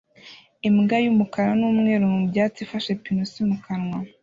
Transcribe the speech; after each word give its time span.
Imbwa 0.67 0.95
y'umukara 1.05 1.51
n'umweru 1.59 2.05
mu 2.13 2.21
byatsi 2.29 2.59
ifashe 2.65 2.91
pinusi 3.03 3.39
mu 3.49 3.57
kanwa 3.65 3.99